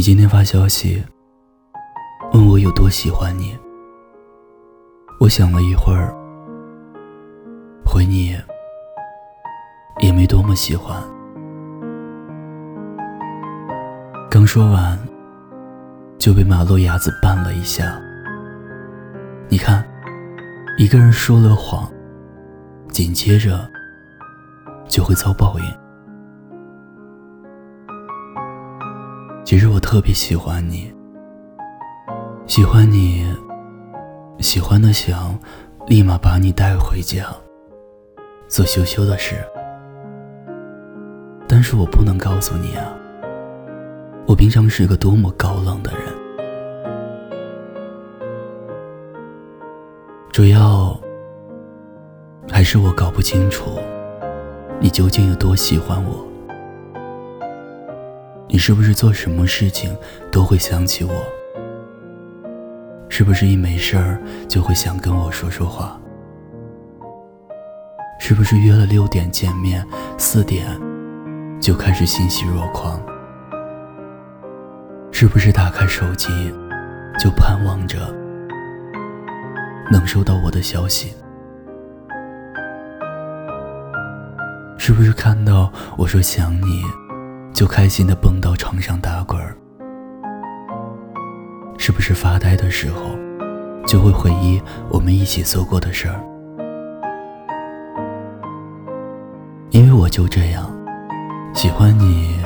[0.00, 1.04] 你今天发消息
[2.32, 3.54] 问我有多喜欢你，
[5.20, 6.16] 我想了一会儿，
[7.84, 8.34] 回你
[9.98, 10.96] 也没多么喜欢。
[14.30, 14.98] 刚说完，
[16.16, 18.00] 就被马路牙子绊了一下。
[19.50, 19.86] 你看，
[20.78, 21.86] 一个人说了谎，
[22.88, 23.70] 紧接着
[24.88, 25.89] 就会遭报应。
[29.50, 30.94] 其实我特别喜欢你，
[32.46, 33.26] 喜欢你，
[34.38, 35.36] 喜欢的想
[35.88, 37.26] 立马把你带回家，
[38.46, 39.34] 做羞羞的事。
[41.48, 42.94] 但是我不能告诉你啊，
[44.24, 46.02] 我平常是个多么高冷的人。
[50.30, 50.96] 主要
[52.48, 53.80] 还是我搞不清楚，
[54.78, 56.29] 你究竟有多喜欢我。
[58.52, 59.96] 你是不是做什么事情
[60.32, 61.12] 都会想起我？
[63.08, 65.96] 是不是一没事儿就会想跟我说说话？
[68.18, 69.86] 是不是约了六点见面，
[70.18, 70.66] 四点
[71.60, 73.00] 就开始欣喜若狂？
[75.12, 76.28] 是不是打开手机
[77.20, 78.12] 就盼望着
[79.92, 81.14] 能收到我的消息？
[84.76, 86.82] 是不是看到我说想你？
[87.60, 89.54] 就开心的蹦到床上打滚儿，
[91.76, 93.02] 是不是发呆的时候
[93.86, 94.58] 就会回忆
[94.88, 96.18] 我们一起做过的事儿？
[99.68, 100.74] 因为我就这样
[101.52, 102.40] 喜欢你，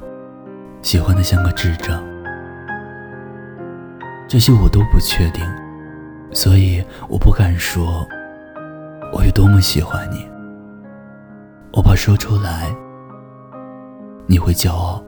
[0.80, 2.02] 喜欢的像个智障，
[4.26, 5.44] 这些我都不确定，
[6.32, 8.08] 所以我不敢说
[9.12, 10.26] 我有多么喜欢你，
[11.74, 12.74] 我怕说出来。
[14.32, 15.04] 你会骄傲，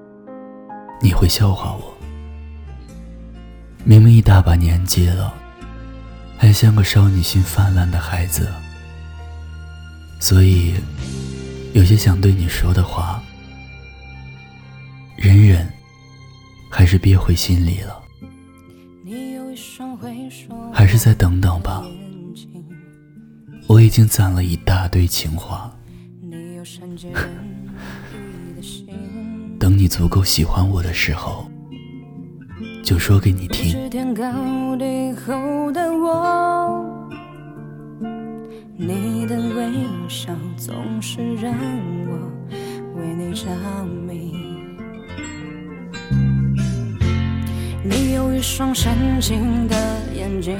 [1.00, 1.96] 你会笑话我。
[3.82, 5.32] 明明一大把年纪了，
[6.36, 8.52] 还像个少女心泛滥的孩子，
[10.20, 10.74] 所以
[11.72, 13.22] 有些想对你说的话，
[15.16, 15.66] 忍忍，
[16.70, 17.98] 还是憋回心里了。
[20.70, 21.82] 还是再等等吧，
[23.68, 25.74] 我已经攒了一大堆情话。
[29.64, 31.46] 等你足够喜欢我的时候，
[32.82, 34.22] 就说给你听天高
[34.76, 36.84] 地厚的我。
[38.76, 39.72] 你的微
[40.06, 41.50] 笑总是让
[42.06, 42.30] 我
[43.00, 43.46] 为你着
[44.06, 44.34] 迷。
[47.82, 49.74] 你有一双深情的
[50.14, 50.58] 眼睛，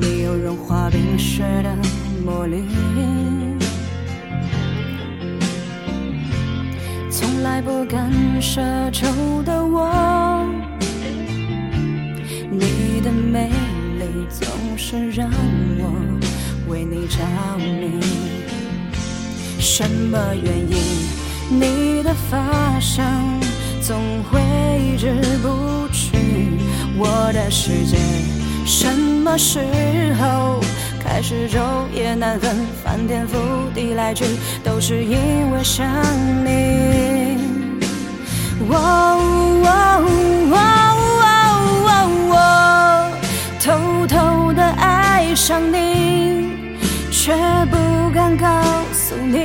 [0.00, 1.76] 你有融化冰雪的
[2.24, 2.62] 魔力。
[7.24, 9.06] 从来不敢奢求
[9.44, 10.44] 的我，
[12.50, 13.48] 你的美
[13.98, 14.46] 丽总
[14.76, 15.30] 是让
[15.78, 15.90] 我
[16.68, 17.16] 为你着
[17.56, 17.98] 迷。
[19.58, 20.76] 什么原因？
[21.48, 23.06] 你的发香
[23.80, 26.18] 总挥之不去。
[26.98, 27.96] 我的世界
[28.66, 29.60] 什么时
[30.20, 30.60] 候
[31.14, 31.60] 开始昼
[31.94, 34.24] 夜难分，翻天覆地来去，
[34.64, 35.86] 都是因为想
[36.44, 37.38] 你。
[38.66, 38.74] 我
[43.60, 46.48] 偷偷的爱上你，
[47.12, 47.32] 却
[47.70, 48.48] 不敢告
[48.92, 49.38] 诉你，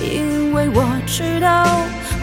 [0.00, 1.66] 因为我知道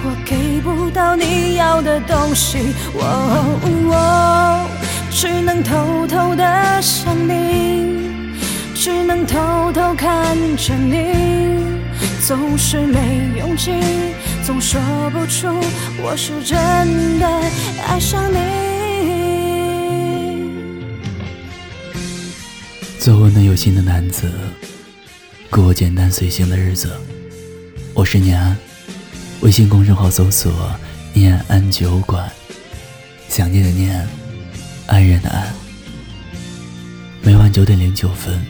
[0.03, 2.73] 我给不到你要的东西。
[2.95, 4.67] 我
[5.11, 8.11] 只能偷偷的想你，
[8.83, 11.79] 只能偷偷看着你，
[12.27, 13.71] 总是没勇气。
[14.45, 14.77] 总说
[15.11, 15.47] 不出
[16.01, 17.25] 我是真的
[17.88, 18.38] 爱上你。
[23.00, 24.30] 做温暖有心的男子，
[25.50, 26.91] 过简单随性的日子。
[27.94, 28.57] 我是念安，
[29.39, 30.51] 微信公众号搜索
[31.15, 32.30] “念安酒馆”，
[33.31, 34.06] 想念的念，
[34.88, 35.53] 安然的安。
[37.21, 38.45] 每晚九点零九分，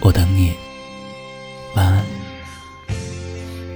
[0.00, 0.52] 我等你。
[1.74, 2.04] 晚安。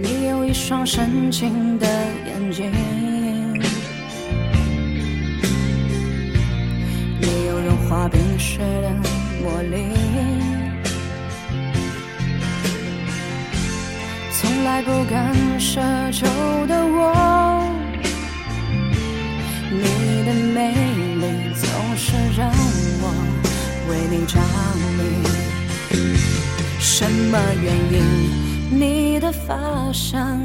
[0.00, 1.86] 你有一双深情的
[2.26, 2.72] 眼睛，
[7.20, 8.90] 你有融化冰雪的
[9.42, 9.88] 魔力，
[14.32, 15.80] 从来不敢奢
[16.10, 16.26] 求
[16.66, 17.64] 的我，
[19.70, 20.74] 你的美
[27.32, 28.78] 么原因？
[28.78, 29.54] 你的发
[29.90, 30.38] 香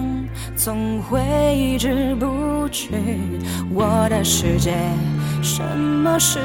[0.55, 2.91] 总会挥之不去。
[3.73, 4.73] 我的世界
[5.41, 6.39] 什么时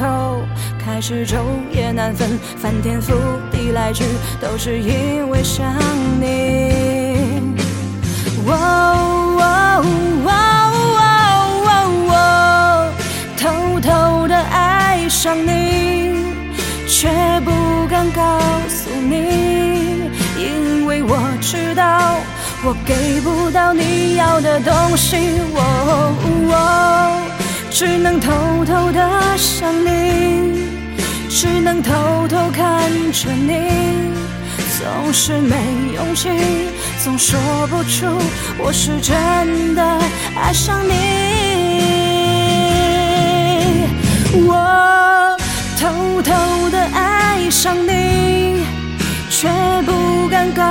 [0.00, 0.40] 候
[0.84, 1.36] 开始昼
[1.72, 3.12] 夜难分，翻天覆
[3.52, 4.04] 地来去，
[4.40, 5.72] 都是因为想
[6.20, 7.40] 你。
[8.44, 9.25] 哦哦
[21.48, 22.16] 知道
[22.64, 25.16] 我给不到你要的东西。
[25.54, 27.22] 哦，
[27.70, 28.98] 只能偷偷的
[29.36, 30.66] 想你，
[31.28, 33.70] 只能偷偷看着你，
[34.76, 35.54] 总是没
[35.94, 36.30] 勇气，
[37.04, 37.38] 总说
[37.68, 38.06] 不出
[38.58, 40.00] 我是真的
[40.34, 40.94] 爱上你。
[44.48, 45.36] 我
[45.78, 48.64] 偷偷的爱上你，
[49.30, 49.48] 却
[49.84, 50.62] 不敢告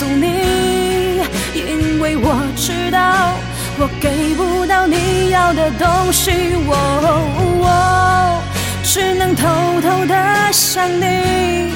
[0.00, 1.20] 诉你，
[1.52, 3.34] 因为我知道
[3.78, 6.30] 我给不到你要的东西。
[6.64, 8.40] 我
[8.82, 9.46] 只能偷
[9.82, 10.14] 偷的
[10.52, 11.74] 想你，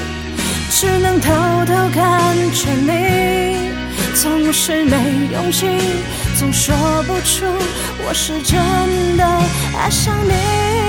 [0.71, 1.31] 只能偷
[1.67, 3.69] 偷看着你，
[4.15, 4.97] 总是没
[5.31, 5.67] 勇气，
[6.39, 6.73] 总说
[7.03, 7.45] 不出
[8.07, 9.23] 我是真的
[9.77, 10.84] 爱上你。